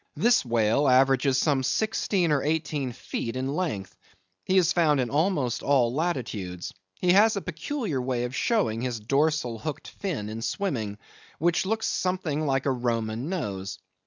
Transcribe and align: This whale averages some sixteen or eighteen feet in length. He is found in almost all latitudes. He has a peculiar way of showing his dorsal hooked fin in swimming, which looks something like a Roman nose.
This 0.15 0.43
whale 0.43 0.87
averages 0.87 1.37
some 1.37 1.61
sixteen 1.61 2.31
or 2.31 2.41
eighteen 2.41 2.91
feet 2.91 3.35
in 3.35 3.53
length. 3.55 3.95
He 4.45 4.57
is 4.57 4.73
found 4.73 4.99
in 4.99 5.11
almost 5.11 5.61
all 5.61 5.93
latitudes. 5.93 6.73
He 6.99 7.11
has 7.13 7.35
a 7.35 7.39
peculiar 7.41 8.01
way 8.01 8.23
of 8.23 8.35
showing 8.35 8.81
his 8.81 8.99
dorsal 8.99 9.59
hooked 9.59 9.89
fin 9.89 10.27
in 10.27 10.41
swimming, 10.41 10.97
which 11.37 11.67
looks 11.67 11.85
something 11.85 12.47
like 12.47 12.65
a 12.65 12.71
Roman 12.71 13.29
nose. 13.29 13.77